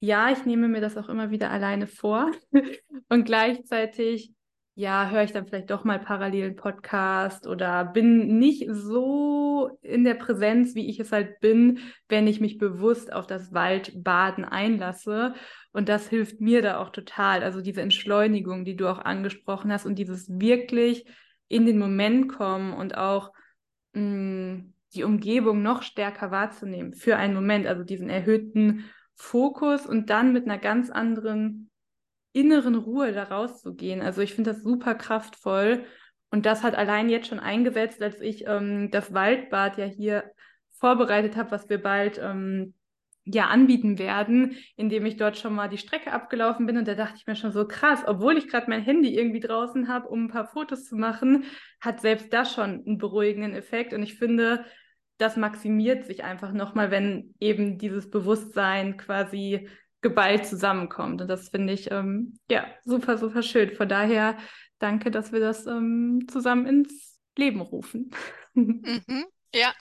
[0.00, 2.30] ja, ich nehme mir das auch immer wieder alleine vor
[3.08, 4.32] und gleichzeitig
[4.74, 10.02] ja, höre ich dann vielleicht doch mal parallel einen Podcast oder bin nicht so in
[10.02, 15.34] der Präsenz, wie ich es halt bin, wenn ich mich bewusst auf das Waldbaden einlasse.
[15.72, 17.42] Und das hilft mir da auch total.
[17.42, 21.04] Also diese Entschleunigung, die du auch angesprochen hast und dieses wirklich
[21.48, 23.30] in den Moment kommen und auch
[23.92, 30.10] mh, mm, die Umgebung noch stärker wahrzunehmen für einen Moment, also diesen erhöhten Fokus und
[30.10, 31.70] dann mit einer ganz anderen
[32.32, 34.00] inneren Ruhe da rauszugehen.
[34.00, 35.84] Also ich finde das super kraftvoll.
[36.30, 40.24] Und das hat allein jetzt schon eingesetzt, als ich ähm, das Waldbad ja hier
[40.78, 42.74] vorbereitet habe, was wir bald ähm,
[43.24, 46.78] ja anbieten werden, indem ich dort schon mal die Strecke abgelaufen bin.
[46.78, 49.88] Und da dachte ich mir schon so krass, obwohl ich gerade mein Handy irgendwie draußen
[49.88, 51.44] habe, um ein paar Fotos zu machen,
[51.80, 53.92] hat selbst das schon einen beruhigenden Effekt.
[53.92, 54.64] Und ich finde,
[55.18, 59.68] das maximiert sich einfach nochmal, wenn eben dieses Bewusstsein quasi
[60.02, 61.22] geballt zusammenkommt.
[61.22, 63.74] Und das finde ich ähm, ja super, super schön.
[63.74, 64.36] Von daher
[64.78, 68.10] danke, dass wir das ähm, zusammen ins Leben rufen.
[68.54, 69.24] Mhm.
[69.54, 69.72] Ja.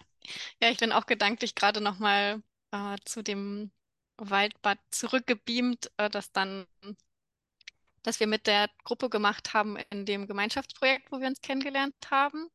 [0.62, 3.70] Ja, ich bin auch gedanklich gerade nochmal äh, zu dem
[4.16, 6.66] Waldbad zurückgebeamt, äh, das dann,
[8.04, 12.48] das wir mit der Gruppe gemacht haben in dem Gemeinschaftsprojekt, wo wir uns kennengelernt haben.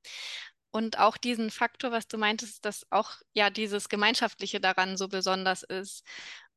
[0.71, 5.63] Und auch diesen Faktor, was du meintest, dass auch ja dieses Gemeinschaftliche daran so besonders
[5.63, 6.03] ist.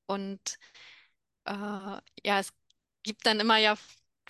[0.06, 0.58] Und
[1.49, 2.53] äh, ja, es
[3.03, 3.77] gibt dann immer ja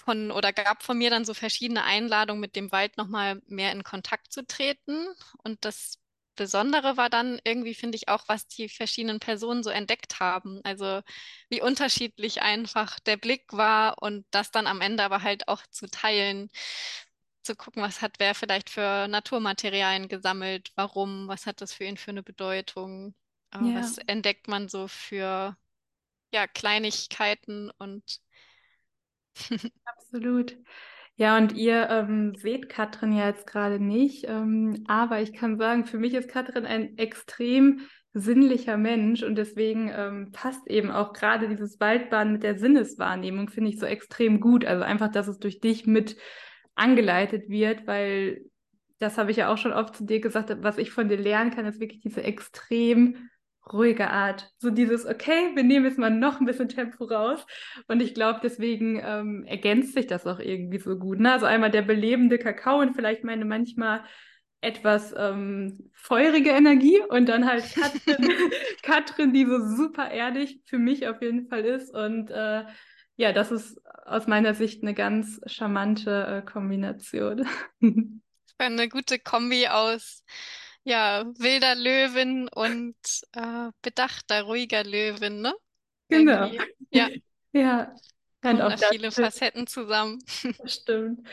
[0.06, 3.84] von oder gab von mir dann so verschiedene Einladungen, mit dem Wald nochmal mehr in
[3.84, 5.08] Kontakt zu treten.
[5.44, 6.00] Und das
[6.38, 10.62] Besondere war dann irgendwie, finde ich, auch, was die verschiedenen Personen so entdeckt haben.
[10.66, 11.02] Also
[11.50, 15.88] wie unterschiedlich einfach der Blick war und das dann am Ende aber halt auch zu
[15.90, 16.50] teilen,
[17.44, 21.98] zu gucken, was hat wer vielleicht für Naturmaterialien gesammelt, warum, was hat das für ihn
[21.98, 23.16] für eine Bedeutung,
[23.52, 25.58] äh, Ja, was entdeckt man so für
[26.32, 28.04] ja, Kleinigkeiten und
[29.86, 30.58] absolut.
[31.16, 35.86] Ja, und ihr ähm, seht Katrin ja jetzt gerade nicht, ähm, aber ich kann sagen,
[35.86, 37.82] für mich ist Katrin ein extrem
[38.14, 43.70] sinnlicher Mensch und deswegen ähm, passt eben auch gerade dieses Waldbaden mit der Sinneswahrnehmung, finde
[43.70, 44.66] ich so extrem gut.
[44.66, 46.16] Also einfach, dass es durch dich mit
[46.74, 48.46] angeleitet wird, weil
[49.00, 51.52] das habe ich ja auch schon oft zu dir gesagt, was ich von dir lernen
[51.52, 53.30] kann, ist wirklich diese extrem
[53.72, 54.52] ruhige Art.
[54.58, 57.46] So dieses, okay, wir nehmen jetzt mal noch ein bisschen Tempo raus.
[57.88, 61.20] Und ich glaube, deswegen ähm, ergänzt sich das auch irgendwie so gut.
[61.20, 61.32] Ne?
[61.32, 64.04] Also einmal der belebende Kakao und vielleicht meine manchmal
[64.62, 68.30] etwas ähm, feurige Energie und dann halt Katrin,
[68.84, 71.94] Katrin, die so super ehrlich für mich auf jeden Fall ist.
[71.94, 72.64] Und äh,
[73.16, 77.48] ja, das ist aus meiner Sicht eine ganz charmante äh, Kombination.
[78.58, 80.24] eine gute Kombi aus
[80.84, 82.96] ja, wilder Löwin und
[83.34, 85.54] äh, bedachter, ruhiger Löwin, ne?
[86.10, 86.50] Genau.
[86.50, 86.62] Irgendwie,
[86.92, 87.10] ja,
[87.54, 87.96] Ja,
[88.46, 90.20] und auch da das viele Facetten zusammen.
[90.66, 91.28] stimmt.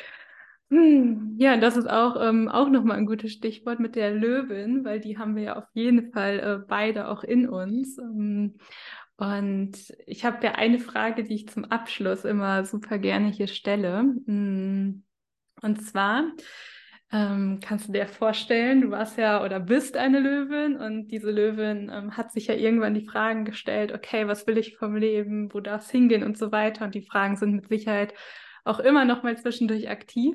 [0.70, 5.00] Hm, Ja, das ist auch, ähm, auch nochmal ein gutes Stichwort mit der Löwin, weil
[5.00, 7.98] die haben wir ja auf jeden Fall äh, beide auch in uns.
[7.98, 8.56] Ähm,
[9.18, 9.72] und
[10.06, 14.00] ich habe ja eine Frage, die ich zum Abschluss immer super gerne hier stelle.
[14.26, 15.04] Hm,
[15.62, 16.24] Und zwar,
[17.12, 21.90] ähm, kannst du dir vorstellen, du warst ja oder bist eine Löwin und diese Löwin
[21.92, 25.60] ähm, hat sich ja irgendwann die Fragen gestellt, okay, was will ich vom Leben, wo
[25.60, 26.84] darf es hingehen und so weiter.
[26.84, 28.12] Und die Fragen sind mit Sicherheit
[28.64, 30.34] auch immer noch mal zwischendurch aktiv.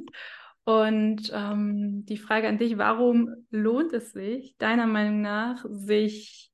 [0.63, 6.51] Und ähm, die Frage an dich, warum lohnt es sich, deiner Meinung nach, sich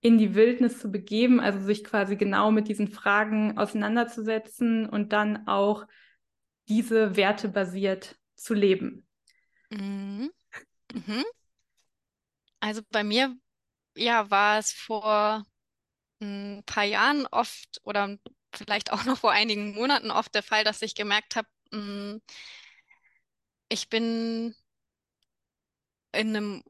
[0.00, 5.46] in die Wildnis zu begeben, also sich quasi genau mit diesen Fragen auseinanderzusetzen und dann
[5.46, 5.86] auch
[6.68, 9.06] diese Werte basiert zu leben?
[9.72, 10.30] Mhm.
[10.94, 11.24] Mhm.
[12.60, 13.36] Also bei mir,
[13.96, 15.44] ja, war es vor
[16.22, 18.18] ein paar Jahren oft oder
[18.54, 22.20] vielleicht auch noch vor einigen Monaten oft der Fall, dass ich gemerkt habe, mh,
[23.68, 24.54] ich bin
[26.12, 26.62] in einem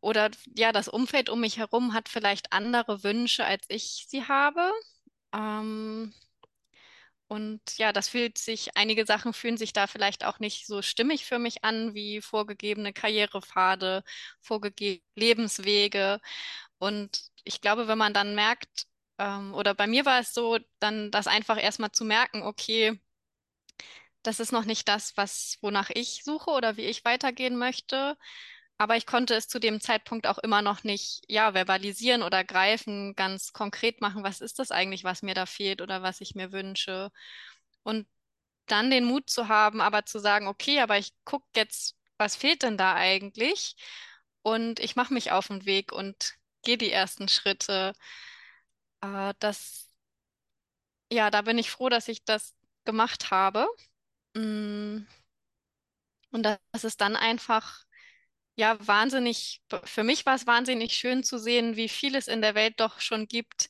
[0.00, 4.70] oder ja, das Umfeld um mich herum hat vielleicht andere Wünsche, als ich sie habe.
[5.34, 6.14] Ähm,
[7.28, 11.24] und ja, das fühlt sich, einige Sachen fühlen sich da vielleicht auch nicht so stimmig
[11.26, 14.04] für mich an, wie vorgegebene Karrierepfade,
[14.40, 16.20] vorgegebene Lebenswege.
[16.78, 18.86] Und ich glaube, wenn man dann merkt,
[19.18, 23.00] ähm, oder bei mir war es so, dann das einfach erstmal zu merken, okay,
[24.22, 28.16] das ist noch nicht das, was, wonach ich suche oder wie ich weitergehen möchte.
[28.78, 33.14] Aber ich konnte es zu dem Zeitpunkt auch immer noch nicht, ja, verbalisieren oder greifen,
[33.14, 36.52] ganz konkret machen, was ist das eigentlich, was mir da fehlt oder was ich mir
[36.52, 37.10] wünsche.
[37.82, 38.06] Und
[38.66, 42.62] dann den Mut zu haben, aber zu sagen, okay, aber ich gucke jetzt, was fehlt
[42.62, 43.76] denn da eigentlich?
[44.42, 46.34] Und ich mache mich auf den Weg und
[46.64, 47.94] gehe die ersten Schritte.
[49.00, 49.90] Äh, das,
[51.12, 53.66] ja, da bin ich froh, dass ich das gemacht habe.
[54.34, 55.00] Mm,
[56.30, 57.84] Und das ist dann einfach
[58.56, 62.54] ja, wahnsinnig, für mich war es wahnsinnig schön zu sehen, wie viel es in der
[62.54, 63.68] Welt doch schon gibt,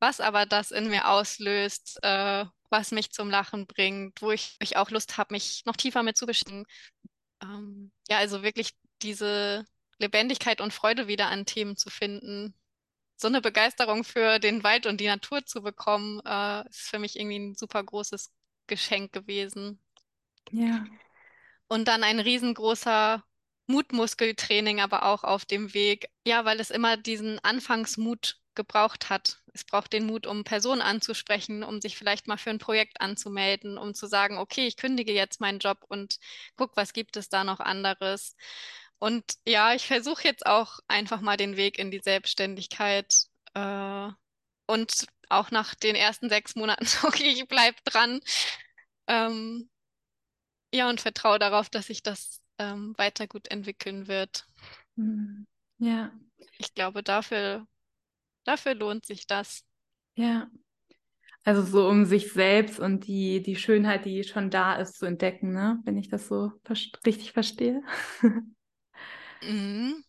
[0.00, 4.76] was aber das in mir auslöst, äh, was mich zum Lachen bringt, wo ich, ich
[4.76, 6.66] auch Lust habe, mich noch tiefer mit zu beschäftigen.
[7.42, 8.72] Ähm, ja, also wirklich
[9.02, 9.66] diese
[9.98, 12.54] Lebendigkeit und Freude wieder an Themen zu finden.
[13.16, 17.18] So eine Begeisterung für den Wald und die Natur zu bekommen, äh, ist für mich
[17.18, 18.32] irgendwie ein super großes
[18.68, 19.80] Geschenk gewesen.
[20.50, 20.86] Ja,
[21.68, 23.22] Und dann ein riesengroßer
[23.68, 26.10] Mutmuskeltraining, aber auch auf dem Weg.
[26.26, 29.40] Ja, weil es immer diesen Anfangsmut gebraucht hat.
[29.54, 33.78] Es braucht den Mut, um Personen anzusprechen, um sich vielleicht mal für ein Projekt anzumelden,
[33.78, 36.18] um zu sagen, okay, ich kündige jetzt meinen Job und
[36.56, 38.34] guck, was gibt es da noch anderes.
[38.98, 43.14] Und ja, ich versuche jetzt auch einfach mal den Weg in die Selbstständigkeit
[43.54, 44.08] äh,
[44.66, 48.20] und auch nach den ersten sechs Monaten, okay, ich bleibe dran.
[49.06, 49.70] Ähm,
[50.74, 54.46] ja, und vertraue darauf, dass sich das ähm, weiter gut entwickeln wird.
[54.96, 55.46] Hm.
[55.78, 56.12] Ja.
[56.58, 57.66] Ich glaube, dafür,
[58.44, 59.64] dafür lohnt sich das.
[60.14, 60.50] Ja.
[61.44, 65.52] Also so um sich selbst und die, die Schönheit, die schon da ist, zu entdecken,
[65.52, 65.80] ne?
[65.84, 66.52] Wenn ich das so
[67.06, 67.82] richtig verstehe.
[69.42, 70.04] Mhm.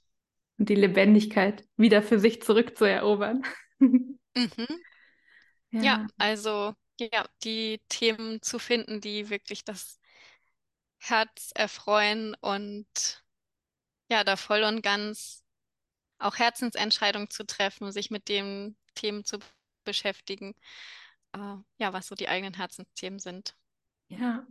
[0.57, 3.43] Und die Lebendigkeit wieder für sich zurückzuerobern.
[3.79, 4.19] Mhm.
[5.71, 5.83] Ja.
[5.83, 9.98] ja, also ja, die Themen zu finden, die wirklich das
[10.99, 13.23] Herz erfreuen und
[14.12, 15.43] ja, da voll und ganz
[16.19, 19.39] auch Herzensentscheidungen zu treffen, sich mit den Themen zu
[19.85, 20.53] beschäftigen,
[21.33, 23.55] äh, ja, was so die eigenen Herzensthemen sind.
[24.09, 24.45] Ja.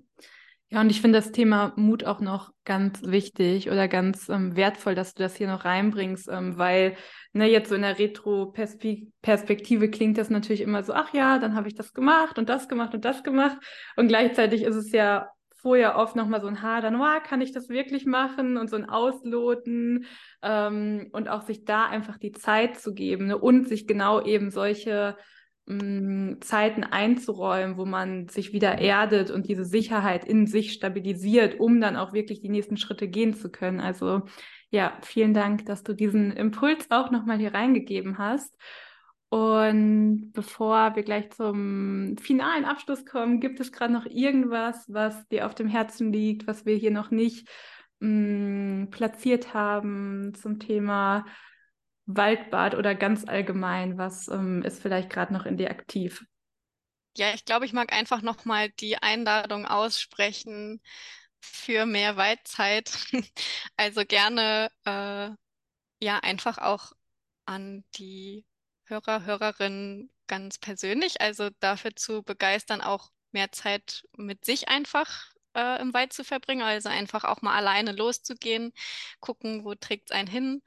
[0.71, 4.95] Ja, und ich finde das Thema Mut auch noch ganz wichtig oder ganz ähm, wertvoll,
[4.95, 6.95] dass du das hier noch reinbringst, ähm, weil
[7.33, 11.69] ne, jetzt so in der Retro-Perspektive klingt das natürlich immer so, ach ja, dann habe
[11.69, 13.57] ich das gemacht und das gemacht und das gemacht.
[13.97, 15.31] Und gleichzeitig ist es ja
[15.61, 18.89] vorher oft nochmal so ein Hadern, oh, kann ich das wirklich machen und so ein
[18.89, 20.07] Ausloten
[20.43, 23.39] ähm, und auch sich da einfach die Zeit zu geben ne?
[23.39, 25.17] und sich genau eben solche
[25.67, 31.59] mh, mm, Zeiten einzuräumen, wo man sich wieder erdet und diese Sicherheit in sich stabilisiert,
[31.59, 33.81] um dann auch wirklich die nächsten Schritte gehen zu können.
[33.81, 34.23] Also
[34.71, 38.55] ja, vielen Dank, dass du diesen Impuls auch nochmal hier reingegeben hast.
[39.31, 45.45] Und bevor wir gleich zum finalen Abschluss kommen, gibt es gerade noch irgendwas, was dir
[45.45, 47.47] auf dem Herzen liegt, was wir hier noch nicht
[48.01, 51.27] mh, mm, platziert haben zum Thema
[52.07, 53.99] Waldbad oder ganz allgemein?
[53.99, 56.25] Was ähm, ist vielleicht gerade noch in dir aktiv?
[57.19, 60.81] Ja, ich glaube, ich mag einfach nochmal die Einladung aussprechen
[61.41, 62.91] für mehr Waldzeit.
[63.77, 65.31] Also gerne äh,
[66.05, 66.93] ja einfach auch
[67.47, 68.45] an die
[68.89, 75.81] Hörer, Hörerinnen ganz persönlich, also dafür zu begeistern, auch mehr Zeit mit sich einfach äh,
[75.81, 78.73] im Wald zu verbringen, also einfach auch mal alleine loszugehen,
[79.21, 80.63] gucken, wo trägt es einen hin,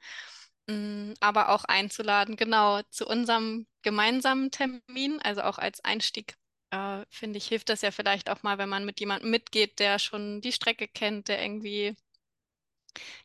[0.68, 6.34] mm, aber auch einzuladen, genau zu unserem gemeinsamen Termin, also auch als Einstieg.
[6.70, 9.98] Äh, finde ich, hilft das ja vielleicht auch mal, wenn man mit jemandem mitgeht, der
[9.98, 11.96] schon die Strecke kennt, der irgendwie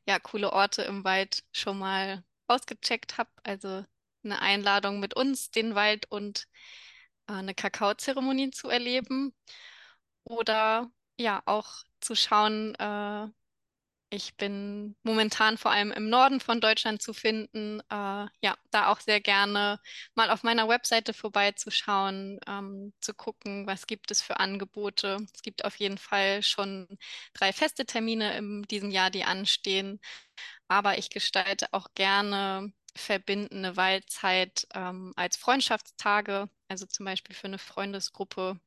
[0.06, 3.30] ja coole Orte im Wald schon mal ausgecheckt hat.
[3.44, 3.86] Also
[4.32, 6.48] eine Einladung mit uns, den Wald und
[7.28, 9.34] äh, eine Kakaozeremonie zu erleben.
[10.24, 11.70] Oder ja, auch
[12.02, 13.28] zu schauen, äh,
[14.10, 17.82] ich bin momentan vor allem im Norden von Deutschland zu finden.
[17.90, 19.80] Äh, ja, da auch sehr gerne
[20.16, 25.18] mal auf meiner Webseite vorbeizuschauen, ähm, zu gucken, was gibt es für Angebote.
[25.34, 26.88] Es gibt auf jeden Fall schon
[27.34, 30.00] drei feste Termine in diesem Jahr, die anstehen.
[30.70, 37.60] Aber ich gestalte auch gerne verbindende Waldzeit ähm, als Freundschaftstage, also zum Beispiel für eine
[37.60, 38.60] Freundesgruppe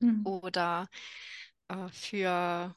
[0.00, 0.26] mhm.
[0.26, 0.88] oder
[1.68, 2.74] äh, für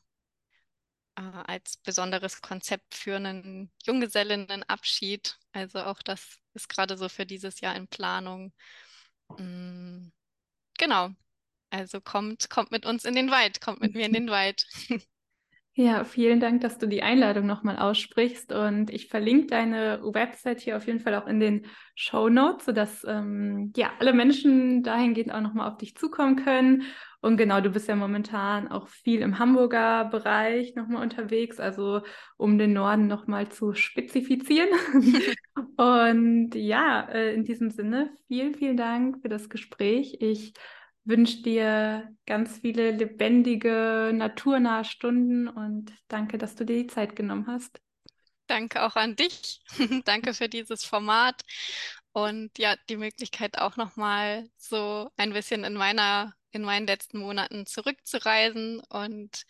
[1.16, 5.38] äh, als besonderes Konzept für einen Junggesellinnenabschied.
[5.52, 8.54] Also auch das ist gerade so für dieses Jahr in Planung.
[9.38, 10.12] Mhm.
[10.78, 11.10] Genau.
[11.70, 14.66] Also kommt, kommt mit uns in den Wald, kommt mit mir in den Wald.
[15.80, 18.52] Ja, vielen Dank, dass du die Einladung nochmal aussprichst.
[18.52, 23.06] Und ich verlinke deine Website hier auf jeden Fall auch in den Show Notes, sodass
[23.08, 26.82] ähm, ja, alle Menschen dahingehend auch nochmal auf dich zukommen können.
[27.22, 32.02] Und genau, du bist ja momentan auch viel im Hamburger Bereich nochmal unterwegs, also
[32.38, 34.70] um den Norden nochmal zu spezifizieren.
[35.78, 40.18] Und ja, äh, in diesem Sinne, vielen, vielen Dank für das Gespräch.
[40.22, 40.54] Ich
[41.08, 47.48] wünsche dir ganz viele lebendige, naturnahe Stunden und danke, dass du dir die Zeit genommen
[47.48, 47.82] hast.
[48.48, 49.62] Danke auch an dich.
[50.06, 51.44] danke für dieses Format
[52.14, 57.66] und ja, die Möglichkeit auch nochmal so ein bisschen in meiner, in meinen letzten Monaten
[57.66, 59.44] zurückzureisen und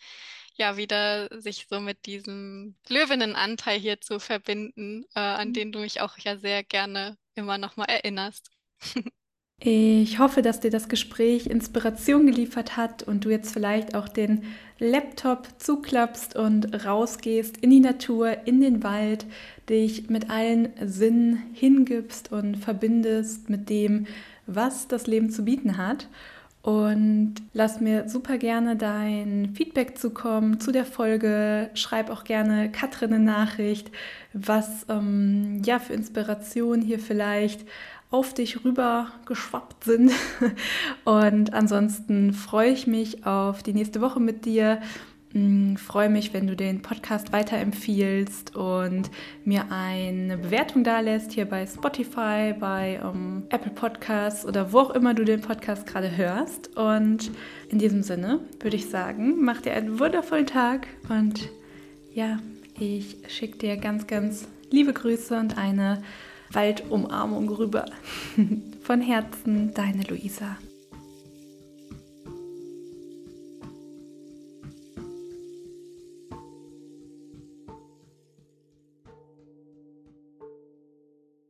[0.54, 5.52] ja, wieder sich so mit diesem Löwinnenanteil hier zu verbinden, äh, an mhm.
[5.54, 8.50] den du mich auch ja sehr gerne immer nochmal erinnerst.
[9.60, 14.44] Ich hoffe, dass dir das Gespräch Inspiration geliefert hat und du jetzt vielleicht auch den
[14.78, 19.26] Laptop zuklappst und rausgehst in die Natur, in den Wald,
[19.68, 24.06] dich mit allen Sinnen hingibst und verbindest mit dem,
[24.46, 26.06] was das Leben zu bieten hat.
[26.62, 31.70] Und lass mir super gerne dein Feedback zukommen zu der Folge.
[31.74, 33.90] Schreib auch gerne Katrin eine Nachricht,
[34.32, 37.64] was ähm, ja für Inspiration hier vielleicht
[38.10, 40.12] auf dich rüber geschwappt sind.
[41.04, 44.80] Und ansonsten freue ich mich auf die nächste Woche mit dir.
[45.34, 49.10] Mm, freue mich, wenn du den Podcast weiterempfiehlst und
[49.44, 54.78] mir eine Bewertung da lässt, hier bei Spotify, bei um, ähm, Apple Podcasts oder wo
[54.78, 56.74] auch immer du den Podcast gerade hörst.
[56.78, 57.30] Und
[57.68, 61.50] in diesem Sinne würde ich sagen, mach dir einen wundervollen Tag und
[62.14, 62.38] ja,
[62.78, 66.02] ich schicke dir ganz, ganz liebe Grüße und eine
[66.52, 67.86] Waldumarmung rüber.
[68.82, 70.56] Von Herzen, deine Luisa.